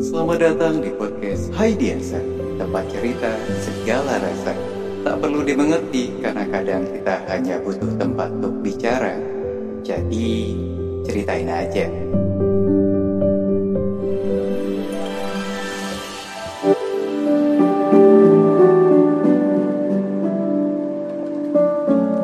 Selamat 0.00 0.40
datang 0.40 0.80
di 0.80 0.88
podcast 0.96 1.52
Hai 1.52 1.76
Diasa, 1.76 2.16
tempat 2.56 2.88
cerita 2.88 3.28
segala 3.60 4.16
rasa. 4.16 4.56
Tak 5.04 5.20
perlu 5.20 5.44
dimengerti 5.44 6.16
karena 6.24 6.48
kadang 6.48 6.88
kita 6.88 7.20
hanya 7.28 7.60
butuh 7.60 7.92
tempat 8.00 8.32
untuk 8.40 8.64
bicara. 8.64 9.12
Jadi, 9.84 10.56
ceritain 11.04 11.44
aja. 11.44 11.92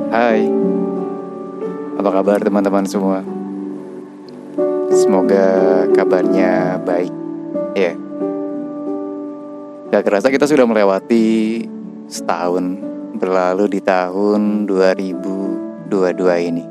Hai, 0.09 0.41
apa 2.01 2.11
kabar 2.17 2.41
teman-teman 2.41 2.89
semua? 2.89 3.38
Semoga 5.09 5.89
kabarnya 5.97 6.85
baik 6.85 7.09
ya. 7.73 7.97
Gak 9.89 10.05
kerasa 10.05 10.29
kita 10.29 10.45
sudah 10.45 10.69
melewati 10.69 11.65
setahun 12.05 12.77
berlalu 13.17 13.73
di 13.73 13.81
tahun 13.81 14.69
2022 14.69 15.89
ini. 16.53 16.65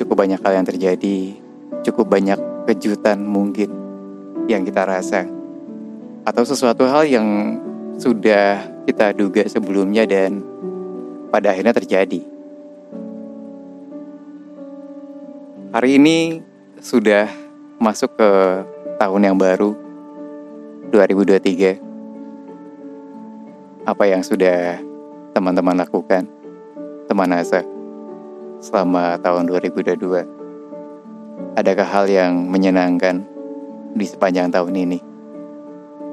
Cukup 0.00 0.16
banyak 0.16 0.40
hal 0.40 0.64
yang 0.64 0.64
terjadi, 0.64 1.36
cukup 1.84 2.08
banyak 2.08 2.40
kejutan 2.64 3.20
mungkin 3.20 3.68
yang 4.48 4.64
kita 4.64 4.88
rasa. 4.88 5.28
Atau 6.24 6.48
sesuatu 6.48 6.88
hal 6.88 7.04
yang 7.04 7.60
sudah 8.00 8.64
kita 8.88 9.12
duga 9.12 9.44
sebelumnya 9.44 10.08
dan 10.08 10.40
pada 11.28 11.52
akhirnya 11.52 11.76
terjadi. 11.76 12.24
Hari 15.76 16.00
ini 16.00 16.48
sudah 16.82 17.30
masuk 17.78 18.10
ke 18.18 18.30
tahun 18.98 19.30
yang 19.30 19.38
baru 19.38 19.70
2023. 20.90 21.78
Apa 23.86 24.10
yang 24.10 24.26
sudah 24.26 24.82
teman-teman 25.30 25.78
lakukan, 25.78 26.26
teman 27.06 27.30
Asa, 27.38 27.62
selama 28.58 29.14
tahun 29.22 29.46
2022? 29.46 30.26
Adakah 31.54 31.86
hal 31.86 32.10
yang 32.10 32.50
menyenangkan 32.50 33.22
di 33.94 34.02
sepanjang 34.02 34.50
tahun 34.50 34.74
ini? 34.74 34.98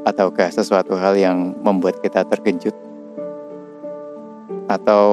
Ataukah 0.05 0.53
sesuatu 0.53 0.93
hal 0.93 1.17
yang 1.17 1.57
membuat 1.65 1.97
kita 1.97 2.29
terkejut? 2.29 2.77
Atau 4.69 5.09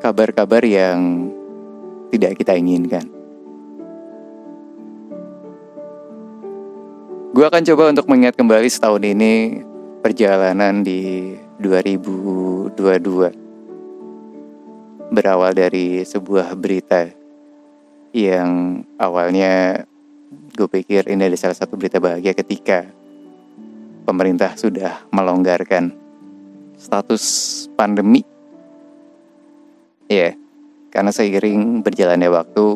kabar-kabar 0.00 0.64
yang 0.64 1.36
tidak 2.12 2.36
kita 2.40 2.56
inginkan. 2.56 3.04
Gue 7.38 7.46
akan 7.46 7.62
coba 7.62 7.94
untuk 7.94 8.10
mengingat 8.10 8.34
kembali 8.34 8.66
setahun 8.66 9.04
ini 9.04 9.62
perjalanan 10.02 10.82
di 10.82 11.36
2022. 11.62 12.74
Berawal 15.14 15.52
dari 15.54 16.02
sebuah 16.02 16.52
berita 16.58 17.06
yang 18.10 18.82
awalnya 18.98 19.86
gue 20.56 20.66
pikir 20.66 21.06
ini 21.06 21.30
adalah 21.30 21.38
salah 21.38 21.58
satu 21.62 21.78
berita 21.78 22.02
bahagia 22.02 22.34
ketika 22.34 22.90
pemerintah 24.02 24.58
sudah 24.58 25.06
melonggarkan 25.14 25.94
status 26.74 27.22
pandemi. 27.78 28.26
Ya, 30.08 30.32
yeah, 30.32 30.32
karena 30.88 31.12
seiring 31.12 31.84
berjalannya 31.84 32.28
waktu, 32.32 32.66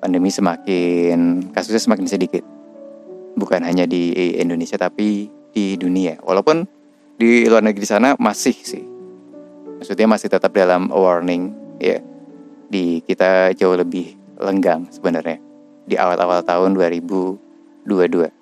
pandemi 0.00 0.32
semakin 0.32 1.50
kasusnya 1.52 1.82
semakin 1.82 2.06
sedikit. 2.08 2.44
Bukan 3.38 3.64
hanya 3.64 3.88
di 3.88 4.12
Indonesia 4.36 4.76
tapi 4.76 5.30
di 5.52 5.76
dunia. 5.76 6.20
Walaupun 6.20 6.64
di 7.16 7.46
luar 7.46 7.62
negeri 7.64 7.86
sana 7.86 8.16
masih 8.18 8.56
sih. 8.56 8.84
Maksudnya 9.78 10.06
masih 10.10 10.28
tetap 10.32 10.52
dalam 10.52 10.90
warning 10.90 11.52
ya. 11.78 12.00
Di 12.72 13.04
kita 13.04 13.52
jauh 13.52 13.76
lebih 13.76 14.16
lenggang 14.40 14.88
sebenarnya 14.90 15.38
di 15.86 15.94
awal-awal 15.98 16.42
tahun 16.42 16.74
2022. 16.74 18.32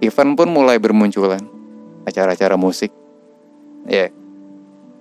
Event 0.00 0.32
pun 0.32 0.48
mulai 0.48 0.80
bermunculan, 0.80 1.44
acara-acara 2.08 2.56
musik. 2.56 2.88
Ya, 3.84 4.08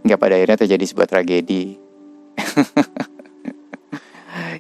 nggak 0.04 0.20
pada 0.20 0.36
akhirnya 0.36 0.60
terjadi 0.60 0.84
sebuah 0.84 1.08
tragedi. 1.08 1.80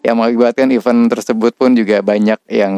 yang 0.05 0.15
mengakibatkan 0.19 0.71
event 0.71 1.11
tersebut 1.11 1.51
pun 1.55 1.75
juga 1.75 1.99
banyak 1.99 2.39
yang 2.49 2.75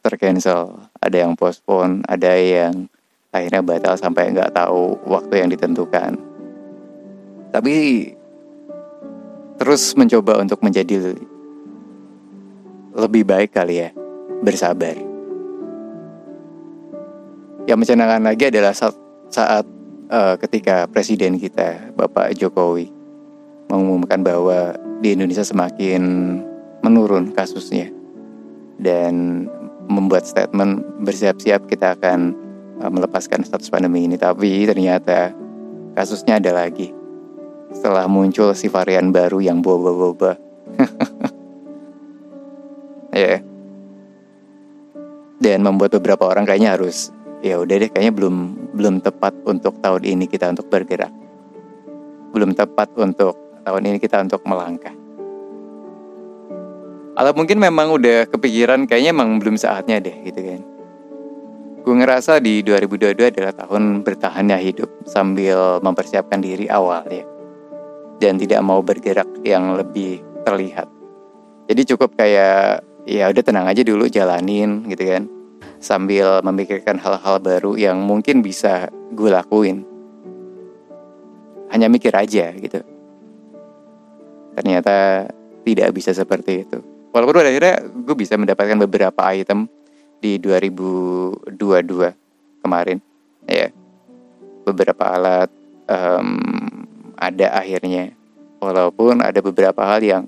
tercancel, 0.00 0.88
ada 1.02 1.26
yang 1.26 1.34
postpone, 1.34 2.06
ada 2.06 2.32
yang 2.38 2.86
akhirnya 3.34 3.60
batal 3.60 3.94
sampai 3.98 4.32
nggak 4.32 4.54
tahu 4.54 4.96
waktu 5.04 5.44
yang 5.44 5.48
ditentukan. 5.52 6.16
Tapi 7.50 7.74
terus 9.56 9.96
mencoba 9.96 10.40
untuk 10.40 10.60
menjadi 10.62 11.16
lebih 12.96 13.28
baik 13.28 13.52
kali 13.52 13.84
ya, 13.84 13.90
bersabar. 14.40 14.96
Yang 17.66 17.78
mencenangkan 17.82 18.22
lagi 18.22 18.44
adalah 18.48 18.72
saat, 18.72 18.94
saat 19.28 19.64
uh, 20.08 20.38
ketika 20.38 20.86
presiden 20.86 21.36
kita, 21.36 21.92
Bapak 21.98 22.32
Jokowi, 22.38 22.95
mengumumkan 23.70 24.22
bahwa 24.22 24.74
di 25.02 25.12
Indonesia 25.12 25.44
semakin 25.44 26.02
menurun 26.80 27.34
kasusnya 27.34 27.90
dan 28.80 29.46
membuat 29.86 30.26
statement 30.26 30.82
bersiap-siap 31.02 31.66
kita 31.70 31.94
akan 31.98 32.34
uh, 32.82 32.90
melepaskan 32.90 33.42
status 33.46 33.70
pandemi 33.70 34.04
ini. 34.04 34.18
Tapi 34.18 34.66
ternyata 34.66 35.32
kasusnya 35.94 36.38
ada 36.42 36.52
lagi. 36.52 36.92
Setelah 37.72 38.06
muncul 38.06 38.54
si 38.54 38.70
varian 38.70 39.10
baru 39.10 39.42
yang 39.42 39.62
boba-boba. 39.62 40.38
ya. 43.14 43.38
yeah. 43.38 43.40
Dan 45.36 45.60
membuat 45.60 45.92
beberapa 46.00 46.32
orang 46.32 46.48
kayaknya 46.48 46.72
harus 46.72 47.12
ya 47.44 47.60
udah 47.60 47.76
deh 47.76 47.92
kayaknya 47.92 48.14
belum 48.16 48.36
belum 48.72 49.04
tepat 49.04 49.36
untuk 49.44 49.76
tahun 49.84 50.02
ini 50.02 50.24
kita 50.26 50.48
untuk 50.50 50.66
bergerak. 50.72 51.12
Belum 52.32 52.56
tepat 52.56 52.88
untuk 52.96 53.45
tahun 53.66 53.82
ini 53.90 53.98
kita 53.98 54.22
untuk 54.22 54.46
melangkah. 54.46 54.94
Atau 57.18 57.34
mungkin 57.34 57.58
memang 57.58 57.90
udah 57.90 58.30
kepikiran 58.30 58.86
kayaknya 58.86 59.10
emang 59.10 59.42
belum 59.42 59.58
saatnya 59.58 59.98
deh 59.98 60.14
gitu 60.22 60.38
kan. 60.38 60.60
Gue 61.82 61.94
ngerasa 61.98 62.38
di 62.38 62.62
2022 62.62 63.34
adalah 63.34 63.54
tahun 63.54 64.06
bertahannya 64.06 64.58
hidup 64.62 64.90
sambil 65.06 65.82
mempersiapkan 65.82 66.38
diri 66.38 66.70
awal 66.70 67.02
ya. 67.10 67.26
Dan 68.22 68.38
tidak 68.38 68.62
mau 68.62 68.84
bergerak 68.84 69.26
yang 69.42 69.74
lebih 69.74 70.22
terlihat. 70.46 70.86
Jadi 71.66 71.82
cukup 71.94 72.14
kayak 72.14 72.86
ya 73.06 73.26
udah 73.30 73.42
tenang 73.42 73.66
aja 73.66 73.82
dulu 73.82 74.06
jalanin 74.06 74.86
gitu 74.86 75.04
kan 75.06 75.26
sambil 75.78 76.42
memikirkan 76.42 76.98
hal-hal 76.98 77.38
baru 77.38 77.78
yang 77.78 78.02
mungkin 78.02 78.42
bisa 78.42 78.90
gue 79.14 79.30
lakuin. 79.30 79.86
Hanya 81.72 81.90
mikir 81.90 82.14
aja 82.14 82.54
gitu. 82.54 82.95
Ternyata 84.56 85.28
tidak 85.68 85.92
bisa 85.92 86.16
seperti 86.16 86.64
itu. 86.64 86.80
Walaupun 87.12 87.40
pada 87.40 87.48
akhirnya 87.52 87.84
gue 87.84 88.16
bisa 88.16 88.40
mendapatkan 88.40 88.76
beberapa 88.88 89.20
item 89.32 89.68
di 90.20 90.40
2022 90.40 91.52
kemarin. 92.64 92.98
Ya, 93.46 93.70
beberapa 94.64 95.04
alat 95.14 95.48
um, 95.86 96.40
ada 97.14 97.56
akhirnya. 97.56 98.12
Walaupun 98.58 99.20
ada 99.20 99.38
beberapa 99.44 99.84
hal 99.84 100.00
yang 100.02 100.24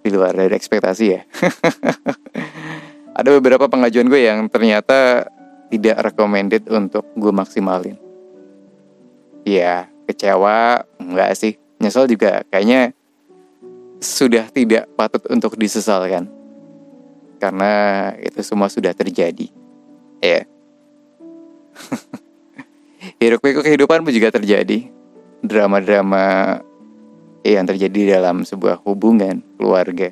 di 0.00 0.08
luar 0.14 0.32
dari 0.32 0.54
ekspektasi 0.54 1.04
ya. 1.10 1.22
ada 3.18 3.28
beberapa 3.36 3.66
pengajuan 3.66 4.06
gue 4.06 4.22
yang 4.22 4.46
ternyata 4.46 5.26
tidak 5.68 6.10
recommended 6.10 6.64
untuk 6.70 7.04
gue 7.18 7.32
maksimalin. 7.34 7.98
Ya, 9.46 9.90
kecewa 10.08 10.86
enggak 10.98 11.36
sih. 11.36 11.54
Nyesel 11.76 12.08
juga 12.08 12.40
kayaknya 12.48 12.95
sudah 14.00 14.48
tidak 14.50 14.88
patut 14.94 15.22
untuk 15.28 15.56
disesalkan. 15.56 16.28
Karena 17.36 18.12
itu 18.16 18.40
semua 18.40 18.72
sudah 18.72 18.96
terjadi. 18.96 19.52
Ya. 20.24 20.48
Hiruk 23.20 23.44
pikuk 23.44 23.64
kehidupan 23.64 24.02
pun 24.02 24.12
juga 24.12 24.32
terjadi. 24.32 24.88
Drama-drama 25.44 26.58
yang 27.46 27.68
terjadi 27.68 28.18
dalam 28.18 28.42
sebuah 28.42 28.82
hubungan, 28.82 29.44
keluarga, 29.60 30.10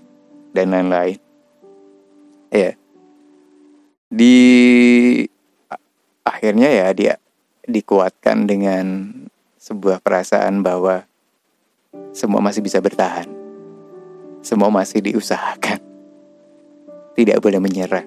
dan 0.53 0.71
lain-lain. 0.71 1.19
Ya 2.55 2.79
di 4.15 4.37
akhirnya 6.23 6.71
ya 6.71 6.89
dia 6.95 7.15
dikuatkan 7.67 8.47
dengan 8.47 9.11
sebuah 9.59 9.99
perasaan 9.99 10.63
bahwa 10.63 11.03
semua 12.15 12.39
masih 12.39 12.63
bisa 12.63 12.79
bertahan. 12.79 13.44
Semua 14.45 14.69
masih 14.69 15.01
diusahakan. 15.01 15.81
tidak 17.15 17.39
boleh 17.41 17.63
menyerah. 17.63 18.05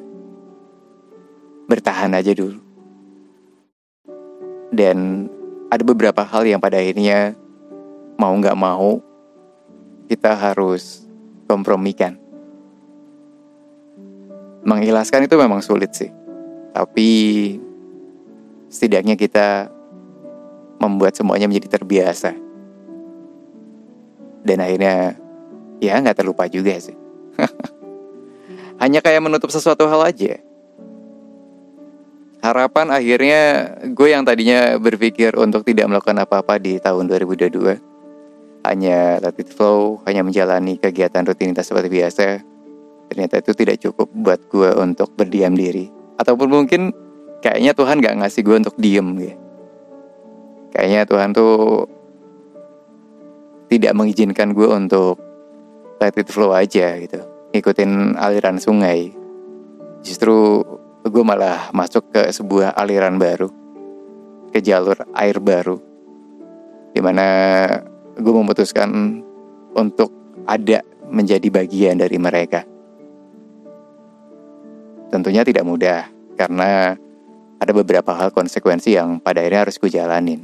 Bertahan 1.66 2.12
aja 2.12 2.36
dulu. 2.36 2.60
Dan 4.70 5.26
ada 5.72 5.82
beberapa 5.82 6.28
hal 6.28 6.44
yang 6.44 6.60
pada 6.60 6.78
akhirnya 6.78 7.34
mau 8.20 8.36
nggak 8.36 8.60
mau 8.60 9.00
kita 10.12 10.36
harus 10.36 11.08
kompromikan. 11.48 12.20
Mengikhlaskan 14.68 15.26
itu 15.26 15.36
memang 15.40 15.64
sulit 15.64 15.96
sih. 15.96 16.12
Tapi 16.76 17.10
setidaknya 18.68 19.16
kita 19.16 19.72
membuat 20.84 21.16
semuanya 21.16 21.48
menjadi 21.48 21.80
terbiasa. 21.80 22.36
Dan 24.44 24.60
akhirnya 24.60 25.16
ya 25.84 26.00
nggak 26.02 26.18
terlupa 26.24 26.46
juga 26.50 26.78
sih. 26.78 26.96
Hanya 28.82 29.02
kayak 29.02 29.26
menutup 29.26 29.50
sesuatu 29.50 29.90
hal 29.90 30.06
aja. 30.06 30.38
Harapan 32.38 32.94
akhirnya 32.94 33.74
gue 33.90 34.14
yang 34.14 34.22
tadinya 34.22 34.78
berpikir 34.78 35.34
untuk 35.34 35.66
tidak 35.66 35.90
melakukan 35.90 36.22
apa-apa 36.22 36.62
di 36.62 36.78
tahun 36.78 37.10
2022 37.10 37.98
hanya 38.68 39.24
let 39.24 39.40
it 39.40 39.48
flow, 39.48 40.04
hanya 40.04 40.28
menjalani 40.28 40.76
kegiatan 40.76 41.24
rutinitas 41.24 41.72
seperti 41.72 41.88
biasa, 41.88 42.44
ternyata 43.08 43.40
itu 43.40 43.52
tidak 43.56 43.80
cukup 43.80 44.12
buat 44.12 44.44
gue 44.52 44.76
untuk 44.76 45.16
berdiam 45.16 45.56
diri. 45.56 45.88
Ataupun 46.20 46.52
mungkin 46.52 46.92
kayaknya 47.40 47.72
Tuhan 47.72 48.04
gak 48.04 48.18
ngasih 48.20 48.42
gue 48.44 48.56
untuk 48.60 48.76
diem 48.76 49.08
gitu. 49.24 49.36
Kayaknya 50.76 51.02
Tuhan 51.08 51.30
tuh 51.32 51.88
tidak 53.72 53.94
mengizinkan 53.96 54.52
gue 54.52 54.68
untuk 54.68 55.16
let 55.98 56.16
it 56.18 56.30
flow 56.30 56.54
aja 56.54 56.98
gitu. 57.02 57.22
Ikutin 57.54 58.18
aliran 58.18 58.62
sungai. 58.62 59.14
Justru 60.06 60.62
gue 61.08 61.24
malah 61.26 61.74
masuk 61.74 62.14
ke 62.14 62.22
sebuah 62.30 62.78
aliran 62.78 63.18
baru. 63.18 63.50
Ke 64.54 64.62
jalur 64.62 64.98
air 65.18 65.38
baru. 65.42 65.78
Di 66.94 67.02
mana 67.02 67.28
gue 68.18 68.34
memutuskan 68.34 69.22
untuk 69.78 70.10
ada 70.50 70.82
menjadi 71.08 71.48
bagian 71.50 71.98
dari 72.00 72.18
mereka. 72.20 72.66
Tentunya 75.08 75.48
tidak 75.48 75.64
mudah 75.64 76.10
karena 76.36 77.00
ada 77.58 77.72
beberapa 77.74 78.12
hal 78.14 78.30
konsekuensi 78.36 78.94
yang 78.94 79.18
pada 79.24 79.42
akhirnya 79.42 79.66
harus 79.66 79.80
gue 79.80 79.90
jalanin. 79.90 80.44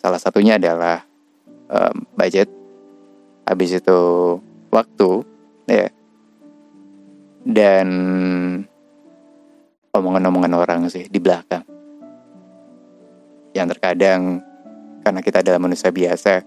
Salah 0.00 0.20
satunya 0.20 0.56
adalah 0.56 1.04
um, 1.68 2.06
budget, 2.16 2.48
habis 3.50 3.74
itu 3.74 4.00
waktu, 4.70 5.26
ya, 5.66 5.90
dan 7.42 7.88
omongan-omongan 9.90 10.54
orang 10.54 10.80
sih 10.86 11.10
di 11.10 11.18
belakang. 11.18 11.66
Yang 13.50 13.74
terkadang 13.74 14.38
karena 15.02 15.18
kita 15.18 15.42
adalah 15.42 15.58
manusia 15.58 15.90
biasa, 15.90 16.46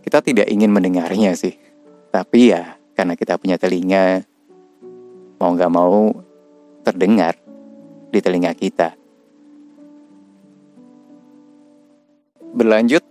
kita 0.00 0.24
tidak 0.24 0.48
ingin 0.48 0.72
mendengarnya 0.72 1.36
sih. 1.36 1.60
Tapi 2.08 2.56
ya, 2.56 2.80
karena 2.96 3.12
kita 3.12 3.36
punya 3.36 3.60
telinga, 3.60 4.24
mau 5.36 5.52
gak 5.52 5.68
mau 5.68 6.08
terdengar 6.80 7.36
di 8.08 8.24
telinga 8.24 8.56
kita. 8.56 8.96
Berlanjut, 12.56 13.04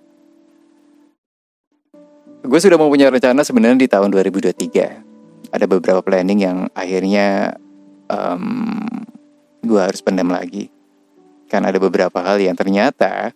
gue 2.56 2.64
sudah 2.64 2.80
mempunyai 2.80 3.12
rencana 3.12 3.44
sebenarnya 3.44 3.84
di 3.84 3.92
tahun 3.92 4.16
2023. 4.16 5.52
Ada 5.52 5.68
beberapa 5.68 6.00
planning 6.00 6.40
yang 6.40 6.72
akhirnya 6.72 7.60
um, 8.08 8.80
gue 9.60 9.76
harus 9.76 10.00
pendam 10.00 10.32
lagi. 10.32 10.72
Karena 11.52 11.76
ada 11.76 11.84
beberapa 11.84 12.16
hal 12.24 12.40
yang 12.40 12.56
ternyata 12.56 13.36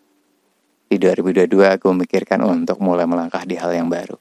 di 0.87 0.95
2022 0.95 1.51
aku 1.51 1.91
memikirkan 1.91 2.47
untuk 2.47 2.79
mulai 2.79 3.03
melangkah 3.03 3.43
di 3.43 3.59
hal 3.59 3.75
yang 3.75 3.91
baru. 3.91 4.15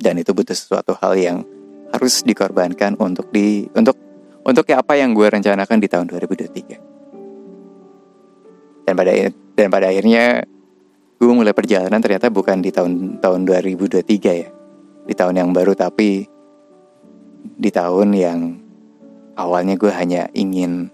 Dan 0.00 0.16
itu 0.16 0.32
butuh 0.32 0.56
sesuatu 0.56 0.96
hal 0.96 1.20
yang 1.20 1.44
harus 1.92 2.24
dikorbankan 2.24 2.96
untuk 2.96 3.28
di 3.28 3.68
untuk 3.76 4.00
untuk 4.40 4.64
apa 4.72 4.96
yang 4.96 5.12
gue 5.12 5.36
rencanakan 5.36 5.76
di 5.76 5.88
tahun 5.92 6.08
2023. 6.08 8.88
Dan 8.88 8.96
pada 8.96 9.12
dan 9.52 9.68
pada 9.68 9.92
akhirnya 9.92 10.48
gue 11.20 11.28
mulai 11.36 11.52
perjalanan 11.52 12.00
ternyata 12.00 12.32
bukan 12.32 12.64
di 12.64 12.72
tahun 12.72 13.20
tahun 13.20 13.44
2023 13.44 14.40
ya. 14.40 14.48
Di 15.04 15.14
tahun 15.14 15.36
yang 15.36 15.50
baru 15.52 15.76
tapi 15.76 16.24
di 17.60 17.70
tahun 17.72 18.16
yang 18.16 18.38
awalnya 19.36 19.76
gue 19.76 19.92
hanya 19.92 20.32
ingin 20.32 20.88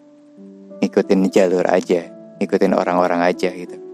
ikutin 0.83 1.31
jalur 1.31 1.63
aja, 1.71 2.11
ikutin 2.43 2.75
orang-orang 2.75 3.23
aja 3.23 3.55
gitu. 3.55 3.87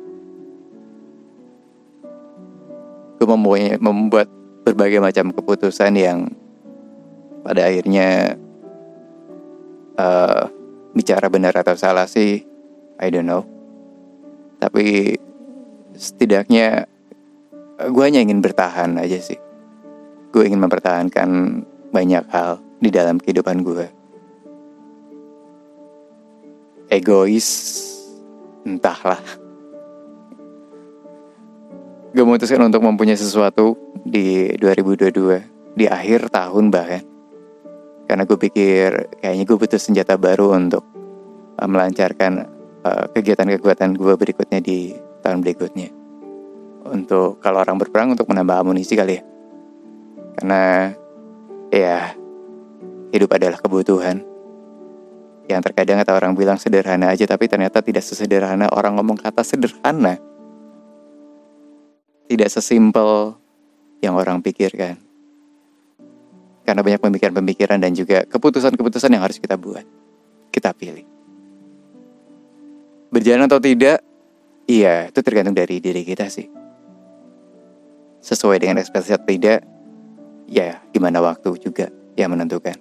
gue 3.22 3.30
membuat, 3.30 3.78
membuat 3.78 4.28
berbagai 4.66 4.98
macam 4.98 5.30
keputusan 5.30 5.94
yang 5.94 6.26
pada 7.46 7.70
akhirnya 7.70 8.34
uh, 9.94 10.50
bicara 10.90 11.30
benar 11.30 11.54
atau 11.54 11.78
salah 11.78 12.10
sih 12.10 12.42
I 12.98 13.14
don't 13.14 13.30
know 13.30 13.46
tapi 14.58 15.14
setidaknya 16.02 16.90
gue 17.78 18.02
hanya 18.02 18.18
ingin 18.18 18.42
bertahan 18.42 18.98
aja 18.98 19.22
sih. 19.22 19.38
Gue 20.34 20.50
ingin 20.50 20.58
mempertahankan 20.58 21.62
banyak 21.94 22.24
hal 22.34 22.58
di 22.82 22.90
dalam 22.90 23.22
kehidupan 23.22 23.62
gue 23.62 24.02
egois 26.92 27.48
entahlah. 28.68 29.24
Gue 32.12 32.24
memutuskan 32.28 32.60
untuk 32.68 32.84
mempunyai 32.84 33.16
sesuatu 33.16 33.72
di 34.04 34.52
2022 34.60 35.72
di 35.72 35.88
akhir 35.88 36.28
tahun 36.28 36.68
bahkan. 36.68 37.00
Karena 38.04 38.28
gue 38.28 38.36
pikir 38.36 39.16
kayaknya 39.24 39.44
gue 39.48 39.56
butuh 39.56 39.80
senjata 39.80 40.20
baru 40.20 40.52
untuk 40.52 40.84
uh, 41.56 41.64
melancarkan 41.64 42.44
uh, 42.84 43.08
kegiatan-kegiatan 43.16 43.96
gue 43.96 44.12
berikutnya 44.12 44.60
di 44.60 44.92
tahun 45.22 45.40
berikutnya 45.40 45.94
untuk 46.90 47.38
kalau 47.38 47.62
orang 47.62 47.78
berperang 47.78 48.12
untuk 48.12 48.26
menambah 48.26 48.66
amunisi 48.66 48.98
kali 48.98 49.18
ya 49.18 49.22
karena 50.36 50.62
ya 51.70 52.18
hidup 53.14 53.30
adalah 53.32 53.62
kebutuhan 53.62 54.26
yang 55.46 55.62
terkadang 55.62 56.02
kata 56.02 56.12
orang 56.18 56.34
bilang 56.34 56.58
sederhana 56.58 57.14
aja 57.14 57.24
tapi 57.24 57.46
ternyata 57.46 57.78
tidak 57.80 58.02
sesederhana 58.02 58.66
orang 58.74 58.98
ngomong 58.98 59.20
kata 59.20 59.46
sederhana 59.46 60.18
tidak 62.32 62.48
sesimpel 62.48 63.36
yang 64.00 64.16
orang 64.16 64.40
pikirkan. 64.40 64.96
Karena 66.64 66.80
banyak 66.80 67.00
pemikiran-pemikiran 67.02 67.76
dan 67.76 67.92
juga 67.92 68.24
keputusan-keputusan 68.24 69.12
yang 69.12 69.22
harus 69.22 69.36
kita 69.36 69.60
buat. 69.60 69.84
Kita 70.48 70.72
pilih. 70.72 71.04
Berjalan 73.12 73.44
atau 73.44 73.60
tidak, 73.60 74.00
iya 74.66 75.08
itu 75.08 75.20
tergantung 75.22 75.56
dari 75.56 75.78
diri 75.78 76.02
kita 76.02 76.26
sih. 76.28 76.48
Sesuai 78.22 78.62
dengan 78.62 78.78
ekspektasi 78.78 79.18
atau 79.18 79.26
tidak, 79.26 79.66
ya 80.46 80.78
gimana 80.94 81.18
waktu 81.18 81.58
juga 81.58 81.90
yang 82.14 82.34
menentukan. 82.34 82.76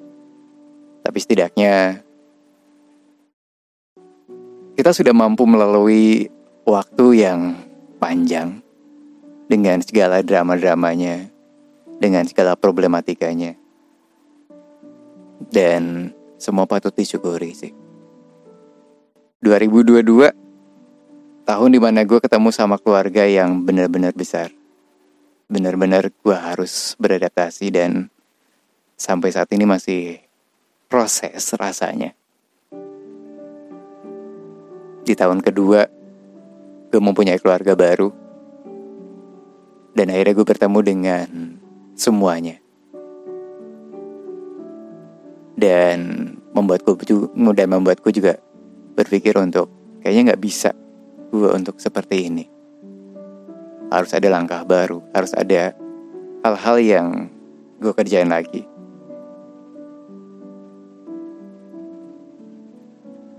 Tapi 1.01 1.17
setidaknya 1.17 2.05
kita 4.77 4.91
sudah 4.93 5.13
mampu 5.13 5.45
melalui 5.50 6.29
waktu 6.65 7.25
yang 7.25 7.57
panjang 7.97 8.61
dengan 9.50 9.81
segala 9.83 10.23
drama-dramanya, 10.23 11.29
dengan 12.00 12.23
segala 12.25 12.57
problematikanya. 12.57 13.57
Dan 15.51 16.13
semua 16.41 16.65
patut 16.65 16.93
disyukuri 16.93 17.53
sih. 17.53 17.73
2022 19.41 20.40
tahun 21.45 21.74
di 21.74 21.79
mana 21.81 22.05
gue 22.05 22.21
ketemu 22.21 22.50
sama 22.53 22.77
keluarga 22.77 23.25
yang 23.25 23.65
benar-benar 23.65 24.13
besar. 24.13 24.53
Benar-benar 25.51 26.13
gue 26.13 26.38
harus 26.38 26.95
beradaptasi 27.01 27.74
dan 27.74 28.07
sampai 28.95 29.33
saat 29.33 29.50
ini 29.51 29.65
masih 29.65 30.21
proses 30.88 31.51
rasanya. 31.57 32.13
Di 35.01 35.17
tahun 35.17 35.41
kedua, 35.41 35.89
gue 36.93 37.01
mempunyai 37.01 37.41
keluarga 37.41 37.74
baru 37.74 38.13
dan 39.98 40.07
akhirnya 40.13 40.38
gue 40.38 40.48
bertemu 40.48 40.79
dengan 40.86 41.27
semuanya. 41.98 42.62
Dan 45.57 46.31
membuatku 46.57 46.98
dan 47.53 47.67
membuatku 47.69 48.10
juga 48.10 48.39
berpikir 48.98 49.38
untuk 49.38 49.69
kayaknya 50.01 50.33
nggak 50.33 50.41
bisa 50.41 50.71
gue 51.31 51.47
untuk 51.55 51.79
seperti 51.79 52.27
ini. 52.27 52.43
Harus 53.88 54.11
ada 54.11 54.27
langkah 54.27 54.67
baru, 54.67 55.00
harus 55.15 55.31
ada 55.31 55.71
hal-hal 56.43 56.77
yang 56.83 57.31
gue 57.79 57.93
kerjain 57.95 58.27
lagi. 58.27 58.67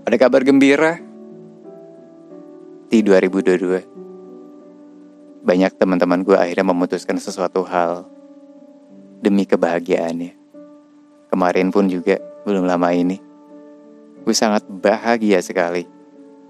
Ada 0.03 0.19
kabar 0.19 0.41
gembira 0.41 0.97
di 2.89 3.05
2022. 3.05 5.45
Banyak 5.45 5.77
teman-teman 5.77 6.25
gue 6.25 6.37
akhirnya 6.37 6.65
memutuskan 6.65 7.21
sesuatu 7.21 7.63
hal 7.65 8.05
demi 9.21 9.45
kebahagiaannya. 9.45 10.33
Kemarin 11.29 11.71
pun 11.73 11.89
juga 11.89 12.19
belum 12.45 12.65
lama 12.65 12.93
ini. 12.93 13.17
Gue 14.23 14.35
sangat 14.37 14.63
bahagia 14.69 15.41
sekali, 15.41 15.87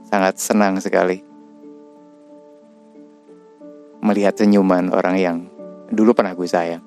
sangat 0.06 0.38
senang 0.38 0.78
sekali 0.78 1.33
Melihat 4.04 4.36
senyuman 4.36 4.92
orang 4.92 5.16
yang 5.16 5.38
dulu 5.88 6.12
pernah 6.12 6.36
gue 6.36 6.44
sayang. 6.44 6.84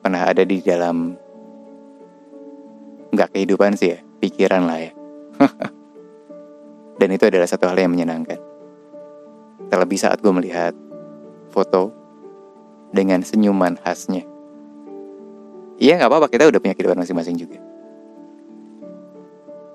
Pernah 0.00 0.22
ada 0.24 0.42
di 0.48 0.64
dalam 0.64 1.12
nggak 3.12 3.36
kehidupan 3.36 3.76
sih 3.76 3.92
ya, 3.92 3.98
pikiran 4.24 4.64
lah 4.64 4.78
ya. 4.80 4.92
Dan 7.00 7.12
itu 7.12 7.28
adalah 7.28 7.44
satu 7.44 7.68
hal 7.68 7.76
yang 7.76 7.92
menyenangkan. 7.92 8.40
Terlebih 9.68 10.00
saat 10.00 10.24
gue 10.24 10.32
melihat 10.32 10.72
foto 11.52 11.92
dengan 12.96 13.20
senyuman 13.20 13.76
khasnya. 13.76 14.24
Iya 15.76 16.00
nggak 16.00 16.08
apa-apa 16.08 16.32
kita 16.32 16.48
udah 16.48 16.60
punya 16.60 16.72
kehidupan 16.72 16.96
masing-masing 16.96 17.36
juga. 17.36 17.60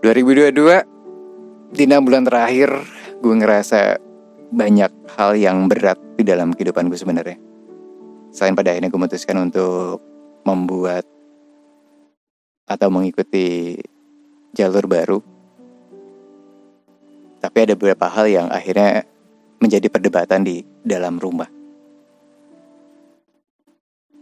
2022 0.02 1.78
di 1.78 1.84
enam 1.86 2.02
bulan 2.02 2.26
terakhir 2.26 2.74
gue 3.22 3.34
ngerasa 3.38 4.02
banyak 4.50 4.92
hal 5.14 5.38
yang 5.38 5.70
berat 5.70 6.02
di 6.22 6.30
dalam 6.30 6.54
kehidupan 6.54 6.88
gue 6.88 7.00
sebenarnya. 7.00 7.38
Selain 8.32 8.56
pada 8.56 8.72
akhirnya 8.72 8.94
gue 8.94 9.02
memutuskan 9.02 9.38
untuk 9.42 10.00
membuat 10.46 11.04
atau 12.70 12.88
mengikuti 12.88 13.76
jalur 14.56 14.88
baru. 14.88 15.20
Tapi 17.42 17.58
ada 17.58 17.74
beberapa 17.74 18.06
hal 18.08 18.30
yang 18.30 18.48
akhirnya 18.54 19.04
menjadi 19.58 19.90
perdebatan 19.90 20.46
di 20.46 20.62
dalam 20.86 21.18
rumah. 21.18 21.50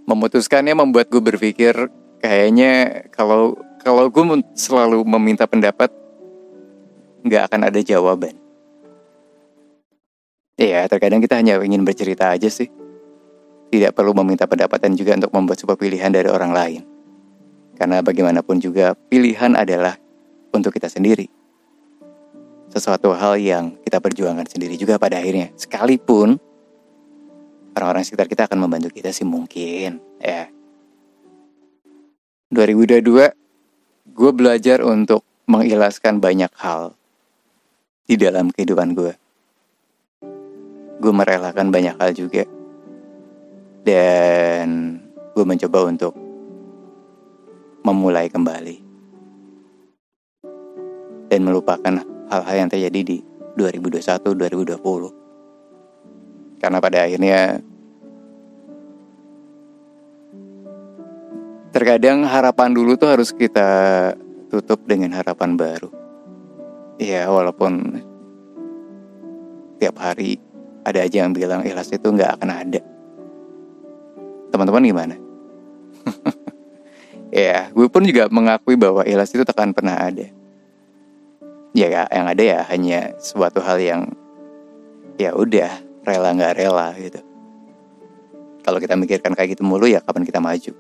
Memutuskannya 0.10 0.74
membuat 0.74 1.12
gue 1.14 1.22
berpikir 1.22 1.76
kayaknya 2.24 3.06
kalau 3.14 3.60
kalau 3.84 4.10
gue 4.10 4.24
selalu 4.58 5.06
meminta 5.06 5.46
pendapat 5.46 5.94
nggak 7.22 7.44
akan 7.52 7.62
ada 7.70 7.80
jawaban. 7.84 8.49
Iya, 10.60 10.92
terkadang 10.92 11.24
kita 11.24 11.40
hanya 11.40 11.56
ingin 11.64 11.88
bercerita 11.88 12.36
aja 12.36 12.52
sih. 12.52 12.68
Tidak 13.72 13.96
perlu 13.96 14.12
meminta 14.12 14.44
pendapat 14.44 14.84
dan 14.84 14.92
juga 14.92 15.16
untuk 15.16 15.32
membuat 15.32 15.64
sebuah 15.64 15.80
pilihan 15.80 16.12
dari 16.12 16.28
orang 16.28 16.52
lain. 16.52 16.82
Karena 17.80 18.04
bagaimanapun 18.04 18.60
juga 18.60 18.92
pilihan 18.92 19.56
adalah 19.56 19.96
untuk 20.52 20.76
kita 20.76 20.92
sendiri. 20.92 21.32
Sesuatu 22.68 23.16
hal 23.16 23.40
yang 23.40 23.80
kita 23.88 24.04
perjuangkan 24.04 24.52
sendiri 24.52 24.76
juga 24.76 25.00
pada 25.00 25.24
akhirnya. 25.24 25.56
Sekalipun 25.56 26.36
orang-orang 27.80 28.04
sekitar 28.04 28.28
kita 28.28 28.52
akan 28.52 28.60
membantu 28.68 28.92
kita 28.92 29.16
sih 29.16 29.24
mungkin 29.24 30.04
ya. 30.20 30.52
2022 32.52 33.32
gue 34.12 34.32
belajar 34.36 34.84
untuk 34.84 35.24
mengikhlaskan 35.48 36.20
banyak 36.20 36.52
hal 36.60 37.00
di 38.04 38.20
dalam 38.20 38.52
kehidupan 38.52 38.92
gue. 38.92 39.29
Gue 41.00 41.12
merelakan 41.16 41.72
banyak 41.72 41.96
hal 41.96 42.12
juga. 42.12 42.44
Dan 43.84 45.00
gue 45.34 45.46
mencoba 45.48 45.80
untuk 45.88 46.14
memulai 47.88 48.28
kembali. 48.28 48.78
Dan 51.32 51.42
melupakan 51.42 52.04
hal-hal 52.30 52.56
yang 52.56 52.70
terjadi 52.70 53.02
di 53.02 53.18
2021-2020 53.58 55.20
karena 56.60 56.78
pada 56.84 57.08
akhirnya 57.08 57.64
terkadang 61.72 62.28
harapan 62.28 62.70
dulu 62.76 63.00
tuh 63.00 63.10
harus 63.16 63.32
kita 63.32 63.70
tutup 64.52 64.84
dengan 64.84 65.16
harapan 65.16 65.56
baru. 65.56 65.90
Ya 67.00 67.32
walaupun 67.32 68.04
tiap 69.80 69.96
hari 70.04 70.36
ada 70.90 71.06
aja 71.06 71.24
yang 71.24 71.32
bilang 71.32 71.62
ikhlas 71.62 71.94
itu 71.94 72.08
nggak 72.10 72.42
akan 72.42 72.50
ada. 72.50 72.82
Teman-teman 74.50 74.84
gimana? 74.86 75.16
Ya 77.30 77.70
gue 77.70 77.86
pun 77.86 78.02
juga 78.02 78.26
mengakui 78.34 78.74
bahwa 78.74 79.06
ikhlas 79.06 79.30
itu 79.38 79.46
takkan 79.46 79.70
pernah 79.70 80.02
ada. 80.02 80.26
Ya 81.78 82.10
yang 82.10 82.26
ada 82.26 82.42
ya 82.42 82.66
hanya 82.74 83.14
suatu 83.22 83.62
hal 83.62 83.78
yang 83.78 84.18
ya 85.22 85.38
udah 85.38 85.70
rela 86.10 86.34
nggak 86.34 86.58
rela 86.58 86.90
gitu. 86.98 87.22
Kalau 88.66 88.82
kita 88.82 88.98
mikirkan 88.98 89.38
kayak 89.38 89.54
gitu 89.54 89.62
mulu 89.62 89.86
ya 89.86 90.02
kapan 90.02 90.26
kita 90.26 90.42
maju? 90.42 90.74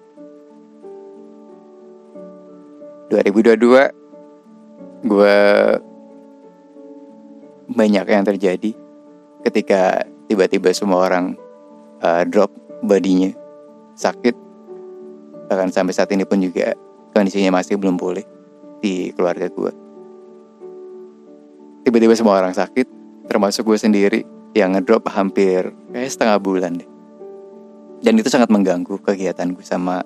2022 3.13 5.05
gue 5.05 5.37
banyak 7.69 8.05
yang 8.09 8.25
terjadi 8.25 8.73
ketika 9.45 10.03
tiba-tiba 10.27 10.71
semua 10.73 11.07
orang 11.07 11.35
uh, 12.03 12.23
drop 12.27 12.51
bodinya 12.83 13.31
sakit 13.95 14.35
bahkan 15.49 15.73
sampai 15.73 15.93
saat 15.95 16.11
ini 16.13 16.23
pun 16.23 16.39
juga 16.39 16.77
kondisinya 17.11 17.59
masih 17.59 17.75
belum 17.75 17.97
pulih 17.97 18.23
di 18.79 19.11
keluarga 19.15 19.49
gue 19.49 19.71
tiba-tiba 21.83 22.13
semua 22.15 22.39
orang 22.39 22.53
sakit 22.53 22.87
termasuk 23.29 23.65
gue 23.69 23.77
sendiri 23.77 24.21
yang 24.57 24.73
ngedrop 24.73 25.05
hampir 25.13 25.69
kayak 25.93 26.09
setengah 26.09 26.37
bulan 26.41 26.81
deh. 26.81 26.89
Dan 27.99 28.17
itu 28.17 28.31
sangat 28.31 28.49
mengganggu 28.49 28.97
kegiatan 29.03 29.53
gue 29.53 29.65
sama 29.65 30.01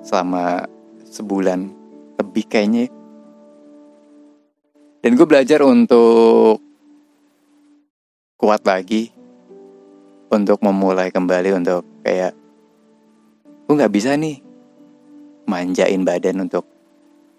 selama 0.00 0.64
sebulan 1.04 1.68
lebih 2.22 2.44
kayaknya. 2.48 2.86
Dan 5.02 5.18
gue 5.18 5.26
belajar 5.26 5.60
untuk 5.66 6.61
kuat 8.42 8.66
lagi 8.66 9.14
untuk 10.26 10.58
memulai 10.66 11.14
kembali 11.14 11.62
untuk 11.62 11.86
kayak 12.02 12.34
gue 13.70 13.78
nggak 13.78 13.94
bisa 13.94 14.18
nih 14.18 14.42
manjain 15.46 16.02
badan 16.02 16.42
untuk 16.42 16.66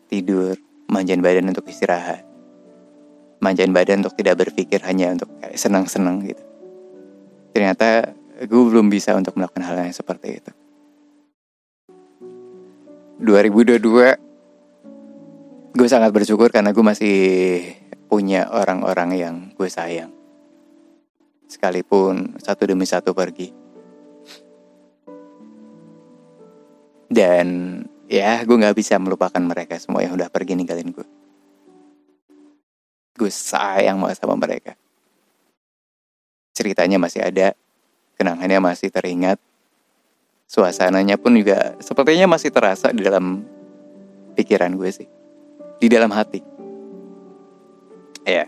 tidur, 0.08 0.56
manjain 0.88 1.20
badan 1.20 1.52
untuk 1.52 1.68
istirahat, 1.68 2.24
manjain 3.44 3.76
badan 3.76 4.00
untuk 4.00 4.16
tidak 4.16 4.48
berpikir 4.48 4.80
hanya 4.88 5.12
untuk 5.12 5.28
kayak 5.44 5.60
senang-senang 5.60 6.24
gitu. 6.24 6.40
Ternyata 7.52 8.16
gue 8.48 8.64
belum 8.72 8.88
bisa 8.88 9.12
untuk 9.12 9.36
melakukan 9.36 9.68
hal 9.68 9.84
yang 9.84 9.92
seperti 9.92 10.40
itu. 10.40 10.56
2022 13.20 15.76
gue 15.76 15.88
sangat 15.92 16.16
bersyukur 16.16 16.48
karena 16.48 16.72
gue 16.72 16.80
masih 16.80 17.20
punya 18.08 18.48
orang-orang 18.48 19.20
yang 19.20 19.52
gue 19.52 19.68
sayang. 19.68 20.23
Sekalipun 21.54 22.42
satu 22.42 22.66
demi 22.66 22.90
satu 22.90 23.14
pergi. 23.14 23.54
Dan 27.14 27.78
ya 28.10 28.42
gue 28.42 28.58
nggak 28.58 28.74
bisa 28.74 28.98
melupakan 28.98 29.38
mereka 29.38 29.78
semua 29.78 30.02
yang 30.02 30.18
udah 30.18 30.34
pergi 30.34 30.58
ninggalin 30.58 30.90
gue 30.90 31.06
gue 33.14 33.30
sayang 33.30 34.02
banget 34.02 34.18
sama 34.20 34.36
mereka. 34.36 34.74
Ceritanya 36.54 36.98
masih 36.98 37.22
ada 37.22 37.54
kenangannya 38.18 38.60
masih 38.62 38.90
teringat 38.94 39.38
suasananya 40.46 41.18
pun 41.18 41.34
juga 41.34 41.74
sepertinya 41.82 42.38
masih 42.38 42.54
terasa 42.54 42.94
di 42.94 43.02
dalam 43.02 43.46
pikiran 44.38 44.74
gue 44.78 44.90
sih. 44.90 45.08
Di 45.78 45.88
dalam 45.90 46.10
hati. 46.14 46.42
Ya 48.24 48.48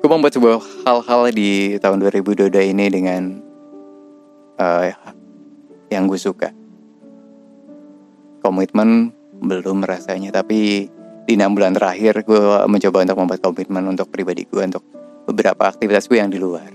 gue 0.00 0.08
membuat 0.08 0.32
sebuah 0.32 0.56
hal-hal 0.88 1.28
di 1.28 1.76
tahun 1.76 2.00
2022 2.00 2.48
ini 2.72 2.88
dengan 2.88 3.36
uh, 4.56 4.88
yang 5.92 6.08
gue 6.08 6.16
suka. 6.16 6.48
Komitmen 8.40 9.12
belum 9.44 9.84
rasanya, 9.84 10.32
tapi 10.32 10.88
di 11.28 11.32
enam 11.36 11.52
bulan 11.52 11.76
terakhir 11.76 12.24
gue 12.24 12.40
mencoba 12.64 13.04
untuk 13.04 13.18
membuat 13.20 13.40
komitmen 13.44 13.84
untuk 13.92 14.08
pribadi 14.08 14.48
gue 14.48 14.64
untuk 14.64 14.80
beberapa 15.28 15.68
aktivitas 15.68 16.08
gue 16.08 16.16
yang 16.16 16.32
di 16.32 16.40
luar. 16.40 16.72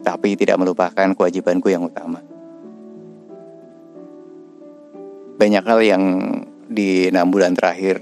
Tapi 0.00 0.32
tidak 0.32 0.56
melupakan 0.56 1.12
kewajiban 1.12 1.60
gue 1.60 1.76
yang 1.76 1.84
utama. 1.84 2.24
Banyak 5.36 5.64
hal 5.68 5.80
yang 5.84 6.02
di 6.72 7.12
enam 7.12 7.28
bulan 7.28 7.52
terakhir 7.52 8.00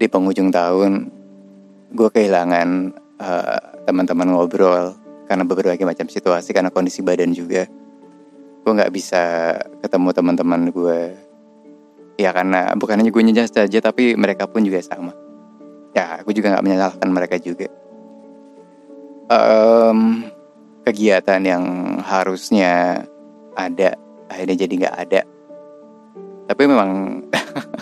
di 0.00 0.08
penghujung 0.08 0.48
tahun 0.48 1.21
gue 1.92 2.08
kehilangan 2.08 2.96
uh, 3.20 3.60
teman-teman 3.84 4.32
ngobrol 4.32 4.96
karena 5.28 5.44
berbagai 5.44 5.84
macam 5.84 6.08
situasi 6.08 6.56
karena 6.56 6.72
kondisi 6.72 7.04
badan 7.04 7.36
juga. 7.36 7.68
Gue 8.62 8.72
nggak 8.72 8.92
bisa 8.92 9.54
ketemu 9.84 10.08
teman-teman 10.16 10.60
gue 10.72 10.98
ya 12.16 12.30
karena 12.32 12.72
bukan 12.76 13.00
hanya 13.00 13.10
gue 13.12 13.22
nyejas 13.24 13.52
saja 13.52 13.78
tapi 13.80 14.16
mereka 14.16 14.48
pun 14.48 14.64
juga 14.64 14.80
sama. 14.80 15.12
Ya 15.92 16.20
aku 16.24 16.32
juga 16.32 16.56
nggak 16.56 16.64
menyalahkan 16.64 17.08
mereka 17.12 17.36
juga. 17.36 17.68
Um, 19.32 20.28
kegiatan 20.84 21.40
yang 21.40 21.64
harusnya 22.04 23.04
ada 23.56 23.96
akhirnya 24.32 24.56
jadi 24.64 24.74
nggak 24.84 24.96
ada. 25.08 25.20
Tapi 26.48 26.62
memang 26.68 26.90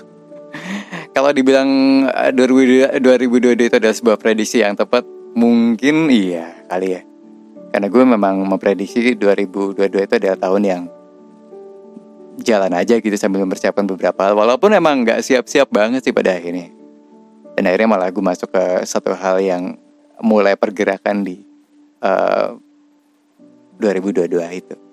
kalau 1.31 1.47
dibilang 1.47 1.71
2022 2.35 2.91
eh, 2.91 3.67
itu 3.71 3.77
adalah 3.79 3.95
sebuah 3.95 4.19
prediksi 4.19 4.67
yang 4.67 4.75
tepat 4.75 5.07
mungkin 5.39 6.11
iya 6.11 6.59
kali 6.67 6.99
ya. 6.99 7.07
Karena 7.71 7.87
gue 7.87 8.03
memang 8.03 8.43
memprediksi 8.43 9.15
2022 9.15 9.79
itu 10.11 10.15
adalah 10.19 10.35
tahun 10.43 10.63
yang 10.67 10.83
jalan 12.43 12.75
aja 12.75 12.99
gitu 12.99 13.15
sambil 13.15 13.47
mempersiapkan 13.47 13.87
beberapa 13.87 14.27
hal. 14.27 14.35
Walaupun 14.35 14.75
emang 14.75 15.07
nggak 15.07 15.23
siap-siap 15.23 15.71
banget 15.71 16.03
sih 16.03 16.11
pada 16.11 16.35
akhirnya. 16.35 16.67
Dan 17.55 17.63
akhirnya 17.71 17.95
malah 17.95 18.11
gue 18.11 18.25
masuk 18.27 18.51
ke 18.51 18.83
satu 18.83 19.15
hal 19.15 19.39
yang 19.39 19.79
mulai 20.19 20.59
pergerakan 20.59 21.23
di 21.23 21.47
uh, 22.03 22.59
eh, 23.79 24.19
2022 24.19 24.35
itu 24.67 24.90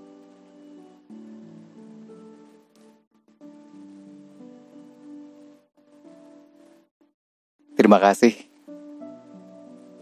Terima 7.88 8.03
kasih. 8.03 8.36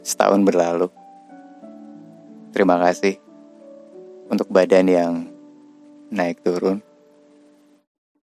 Setahun 0.01 0.41
berlalu. 0.41 0.89
Terima 2.49 2.81
kasih 2.81 3.21
untuk 4.25 4.49
badan 4.49 4.89
yang 4.89 5.13
naik 6.09 6.41
turun. 6.41 6.81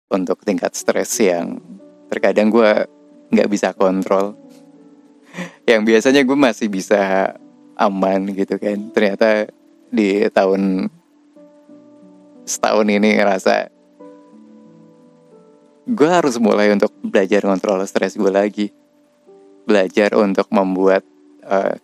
Untuk 0.09 0.41
tingkat 0.41 0.73
stres 0.73 1.13
yang 1.21 1.61
terkadang 2.09 2.49
gue 2.49 2.89
nggak 3.29 3.45
bisa 3.45 3.69
kontrol. 3.77 4.33
Yang 5.69 5.81
biasanya 5.93 6.25
gue 6.25 6.37
masih 6.41 6.65
bisa 6.65 7.37
aman 7.77 8.25
gitu 8.33 8.57
kan. 8.57 8.89
Ternyata 8.97 9.45
di 9.93 10.25
tahun 10.33 10.89
setahun 12.49 12.87
ini 12.89 13.21
ngerasa 13.21 13.69
gue 15.85 16.09
harus 16.09 16.33
mulai 16.41 16.73
untuk 16.73 16.89
belajar 17.05 17.45
kontrol 17.45 17.85
stres 17.85 18.17
gue 18.17 18.33
lagi 18.33 18.73
belajar 19.65 20.13
untuk 20.13 20.48
membuat 20.53 21.01
uh, 21.43 21.75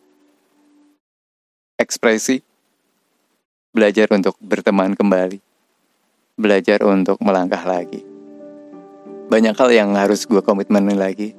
ekspresi 1.75 2.45
belajar 3.73 4.07
untuk 4.13 4.37
berteman 4.37 4.93
kembali 4.93 5.41
belajar 6.37 6.85
untuk 6.85 7.17
melangkah 7.19 7.61
lagi 7.65 8.11
banyak 9.31 9.55
hal 9.55 9.69
yang 9.71 9.95
harus 9.95 10.27
gue 10.27 10.43
komitmen 10.43 10.91
lagi. 10.99 11.31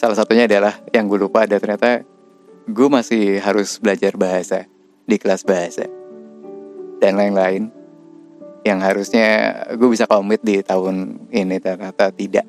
Salah 0.00 0.16
satunya 0.16 0.48
adalah 0.48 0.80
yang 0.96 1.12
gue 1.12 1.20
lupa 1.20 1.44
ada 1.44 1.60
ternyata 1.60 2.00
gue 2.64 2.88
masih 2.88 3.36
harus 3.36 3.76
belajar 3.76 4.16
bahasa 4.16 4.64
di 5.04 5.20
kelas 5.20 5.44
bahasa 5.44 5.84
dan 7.04 7.20
lain-lain 7.20 7.68
yang 8.64 8.80
harusnya 8.80 9.60
gue 9.76 9.88
bisa 9.92 10.08
komit 10.08 10.40
di 10.40 10.64
tahun 10.64 11.20
ini 11.28 11.60
ternyata 11.60 12.08
tidak. 12.08 12.48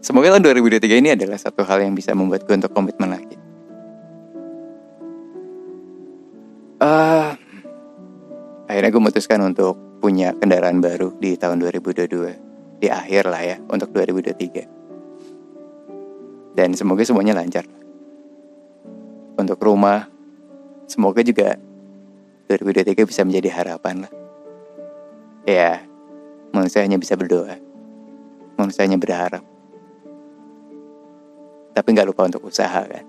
Semoga 0.00 0.32
tahun 0.32 0.64
2023 0.64 0.96
ini 0.96 1.12
adalah 1.12 1.36
satu 1.36 1.60
hal 1.60 1.84
yang 1.84 1.92
bisa 1.92 2.16
membuat 2.16 2.48
gue 2.48 2.56
untuk 2.56 2.72
komitmen 2.72 3.12
lagi. 3.12 3.36
Uh, 6.80 7.36
akhirnya 8.64 8.88
gue 8.88 9.02
memutuskan 9.04 9.44
untuk 9.44 9.76
punya 10.00 10.32
kendaraan 10.32 10.80
baru 10.80 11.12
di 11.20 11.36
tahun 11.36 11.60
2022 11.60 12.80
di 12.80 12.88
akhir 12.88 13.28
lah 13.28 13.44
ya 13.44 13.60
untuk 13.68 13.92
2023. 13.92 16.56
Dan 16.56 16.72
semoga 16.72 17.04
semuanya 17.04 17.36
lancar. 17.36 17.68
Untuk 19.36 19.60
rumah, 19.60 20.08
semoga 20.88 21.20
juga 21.20 21.60
2023 22.48 23.04
bisa 23.04 23.20
menjadi 23.28 23.52
harapan 23.52 24.08
lah. 24.08 24.12
Ya, 25.44 25.84
manusia 26.56 26.80
hanya 26.80 26.96
bisa 26.96 27.20
berdoa. 27.20 27.60
Manusia 28.56 28.88
hanya 28.88 28.96
berharap. 28.96 29.49
Tapi 31.80 31.96
nggak 31.96 32.12
lupa 32.12 32.28
untuk 32.28 32.44
usaha 32.44 32.84
kan. 32.84 33.04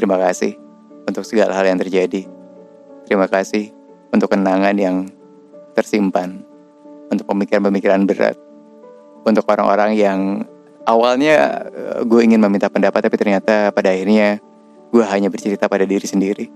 Terima 0.00 0.16
kasih 0.16 0.56
untuk 1.04 1.28
segala 1.28 1.52
hal 1.52 1.68
yang 1.68 1.76
terjadi. 1.76 2.24
Terima 3.04 3.28
kasih 3.28 3.68
untuk 4.08 4.32
kenangan 4.32 4.72
yang 4.80 5.12
tersimpan 5.76 6.40
untuk 7.12 7.28
pemikiran-pemikiran 7.28 8.08
berat 8.08 8.36
untuk 9.24 9.44
orang-orang 9.48 9.92
yang 9.96 10.20
awalnya 10.88 11.68
eh, 11.68 12.00
gue 12.04 12.20
ingin 12.24 12.40
meminta 12.40 12.72
pendapat 12.72 13.04
tapi 13.04 13.16
ternyata 13.20 13.72
pada 13.72 13.92
akhirnya 13.92 14.40
gue 14.92 15.04
hanya 15.04 15.28
bercerita 15.28 15.68
pada 15.68 15.84
diri 15.84 16.04
sendiri 16.08 16.46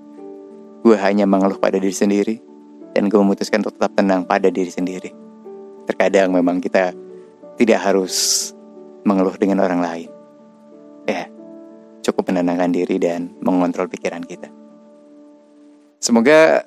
gue 0.84 0.96
hanya 0.96 1.28
mengeluh 1.28 1.60
pada 1.60 1.76
diri 1.76 1.92
sendiri 1.92 2.36
dan 2.96 3.12
gue 3.12 3.18
memutuskan 3.20 3.60
untuk 3.60 3.76
tetap 3.76 3.92
tenang 3.96 4.24
pada 4.24 4.48
diri 4.48 4.72
sendiri 4.72 5.12
terkadang 5.84 6.32
memang 6.32 6.60
kita 6.60 6.92
tidak 7.56 7.80
harus 7.80 8.52
mengeluh 9.06 9.38
dengan 9.38 9.62
orang 9.62 9.80
lain 9.80 10.10
ya 11.06 11.30
cukup 12.02 12.34
menenangkan 12.34 12.74
diri 12.74 12.98
dan 12.98 13.30
mengontrol 13.38 13.86
pikiran 13.86 14.26
kita 14.26 14.50
semoga 16.02 16.66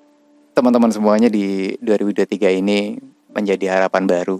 teman-teman 0.59 0.91
semuanya 0.91 1.29
di 1.31 1.75
2023 1.79 2.59
ini 2.59 2.99
menjadi 3.31 3.79
harapan 3.79 4.03
baru, 4.09 4.37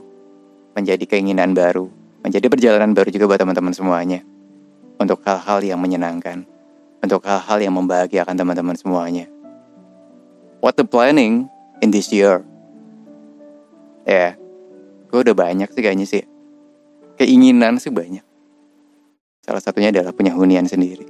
menjadi 0.75 1.05
keinginan 1.05 1.53
baru, 1.53 1.88
menjadi 2.25 2.51
perjalanan 2.51 2.91
baru 2.91 3.09
juga 3.13 3.25
buat 3.29 3.39
teman-teman 3.39 3.73
semuanya. 3.73 4.19
Untuk 4.99 5.23
hal-hal 5.23 5.63
yang 5.63 5.79
menyenangkan, 5.79 6.43
untuk 6.99 7.23
hal-hal 7.23 7.63
yang 7.63 7.71
membahagiakan 7.71 8.35
teman-teman 8.35 8.75
semuanya. 8.75 9.31
What 10.59 10.75
the 10.75 10.83
planning 10.83 11.47
in 11.79 11.95
this 11.95 12.12
year? 12.12 12.43
Ya, 14.03 14.12
yeah, 14.12 14.31
gue 15.07 15.23
udah 15.23 15.31
banyak 15.31 15.71
sih 15.71 15.79
kayaknya 15.79 16.03
sih. 16.03 16.27
Keinginan 17.19 17.75
sih 17.84 17.91
banyak. 17.91 18.23
Salah 19.43 19.60
satunya 19.60 19.91
adalah 19.91 20.15
punya 20.15 20.32
hunian 20.32 20.63
sendiri. 20.63 21.03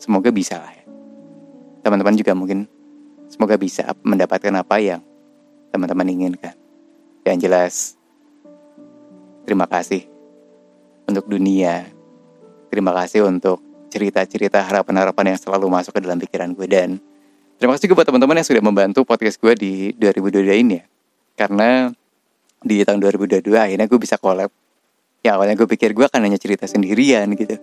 Semoga 0.00 0.32
bisa 0.32 0.56
lah 0.56 0.72
ya. 0.72 0.88
Teman-teman 1.84 2.16
juga 2.16 2.32
mungkin 2.32 2.64
semoga 3.28 3.60
bisa 3.60 3.92
mendapatkan 4.00 4.56
apa 4.56 4.80
yang 4.80 5.04
teman-teman 5.68 6.08
inginkan. 6.08 6.56
Yang 7.28 7.36
jelas, 7.44 7.74
terima 9.44 9.68
kasih 9.68 10.08
untuk 11.04 11.28
dunia. 11.28 11.92
Terima 12.72 12.96
kasih 12.96 13.28
untuk 13.28 13.60
cerita-cerita 13.92 14.64
harapan-harapan 14.64 15.36
yang 15.36 15.38
selalu 15.38 15.68
masuk 15.68 15.92
ke 15.92 16.00
dalam 16.00 16.16
pikiran 16.16 16.56
gue. 16.56 16.64
Dan 16.64 16.96
terima 17.60 17.76
kasih 17.76 17.92
juga 17.92 18.00
buat 18.00 18.08
teman-teman 18.08 18.40
yang 18.40 18.48
sudah 18.48 18.62
membantu 18.64 19.04
podcast 19.04 19.36
gue 19.36 19.52
di 19.54 19.72
2022 20.00 20.62
ini 20.64 20.80
ya. 20.80 20.84
Karena 21.36 21.92
di 22.64 22.80
tahun 22.80 22.96
2022 22.96 23.52
akhirnya 23.60 23.84
gue 23.84 24.00
bisa 24.00 24.16
collab. 24.16 24.63
Ya 25.24 25.40
awalnya 25.40 25.56
gue 25.56 25.64
pikir 25.64 25.96
gue 25.96 26.04
akan 26.04 26.20
hanya 26.28 26.36
cerita 26.36 26.68
sendirian 26.68 27.32
gitu. 27.32 27.56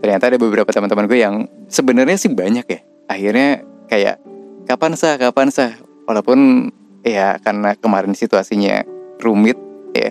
Ternyata 0.00 0.32
ada 0.32 0.38
beberapa 0.40 0.72
teman-teman 0.72 1.04
gue 1.04 1.20
yang 1.20 1.44
sebenarnya 1.68 2.16
sih 2.16 2.32
banyak 2.32 2.64
ya. 2.64 2.80
Akhirnya 3.12 3.60
kayak 3.92 4.16
kapan 4.64 4.96
sah, 4.96 5.20
kapan 5.20 5.52
sah. 5.52 5.76
Walaupun 6.08 6.72
ya 7.04 7.36
karena 7.44 7.76
kemarin 7.76 8.16
situasinya 8.16 8.82
rumit 9.20 9.58
ya 9.92 10.10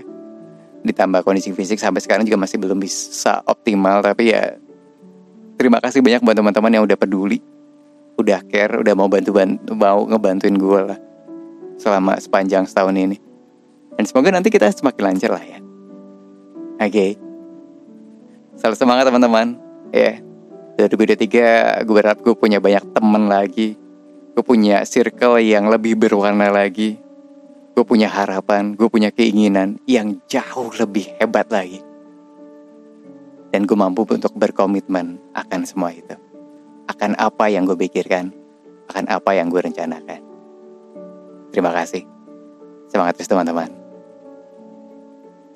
ditambah 0.87 1.25
kondisi 1.25 1.51
fisik 1.51 1.81
sampai 1.81 1.99
sekarang 1.99 2.23
juga 2.23 2.39
masih 2.39 2.57
belum 2.61 2.79
bisa 2.79 3.43
optimal 3.43 3.99
tapi 3.99 4.31
ya 4.31 4.55
terima 5.59 5.83
kasih 5.83 5.99
banyak 5.99 6.23
buat 6.23 6.37
teman-teman 6.37 6.71
yang 6.71 6.83
udah 6.87 6.95
peduli 6.95 7.43
udah 8.17 8.39
care 8.47 8.79
udah 8.79 8.93
mau 8.95 9.11
bantu 9.11 9.35
bantu 9.35 9.73
mau 9.75 10.07
ngebantuin 10.07 10.55
gue 10.55 10.81
lah 10.93 10.99
selama 11.77 12.17
sepanjang 12.17 12.65
setahun 12.65 12.95
ini 12.95 13.17
dan 13.99 14.03
semoga 14.07 14.31
nanti 14.31 14.49
kita 14.49 14.69
semakin 14.71 15.13
lancar 15.13 15.31
lah 15.33 15.43
ya 15.43 15.66
oke. 16.77 16.89
Okay. 16.93 17.11
selalu 18.57 18.75
semangat 18.77 19.05
teman-teman. 19.09 19.57
Ya. 19.93 20.21
Dari 20.77 20.93
2023 20.93 21.85
gue 21.89 21.95
berharap 21.97 22.21
gue 22.21 22.33
punya 22.37 22.61
banyak 22.61 22.85
teman 22.93 23.25
lagi. 23.29 23.77
Gue 24.37 24.45
punya 24.45 24.85
circle 24.85 25.41
yang 25.41 25.69
lebih 25.73 25.97
berwarna 25.97 26.53
lagi. 26.53 27.01
Gue 27.73 27.85
punya 27.85 28.09
harapan 28.09 28.73
gue 28.73 28.89
punya 28.89 29.09
keinginan 29.13 29.81
yang 29.89 30.21
jauh 30.29 30.69
lebih 30.77 31.17
hebat 31.17 31.49
lagi. 31.49 31.81
Dan 33.49 33.65
gue 33.65 33.77
mampu 33.77 34.05
untuk 34.05 34.33
berkomitmen 34.37 35.17
akan 35.33 35.61
semua 35.65 35.93
itu. 35.93 36.13
Akan 36.85 37.17
apa 37.17 37.49
yang 37.49 37.65
gue 37.65 37.77
pikirkan 37.77 38.29
akan 38.87 39.05
apa 39.11 39.31
yang 39.35 39.51
gue 39.51 39.61
rencanakan. 39.61 40.21
Terima 41.51 41.71
kasih. 41.75 42.03
Semangat 42.87 43.19
terus 43.19 43.29
teman-teman. 43.31 43.69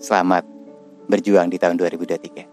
Selamat 0.02 0.44
berjuang 1.12 1.52
di 1.52 1.60
tahun 1.60 1.76
2023 1.76 2.51